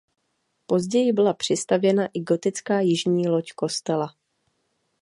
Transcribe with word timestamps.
Později 0.65 1.13
byla 1.13 1.33
přistavěna 1.33 2.07
i 2.13 2.19
gotická 2.19 2.79
jižní 2.79 3.27
loď 3.29 3.51
kostela. 3.55 4.15